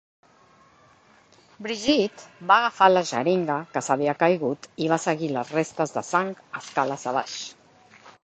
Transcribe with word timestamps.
Brigitte 1.65 2.47
va 2.51 2.55
agafar 2.61 2.87
la 2.93 3.03
xeringa 3.09 3.57
que 3.75 3.83
s"havia 3.85 4.15
caigut 4.25 4.67
i 4.85 4.89
va 4.95 4.99
seguir 5.05 5.31
les 5.37 5.51
restes 5.59 5.95
de 5.99 6.05
sang 6.09 6.35
escales 6.63 7.05
abaix. 7.13 7.37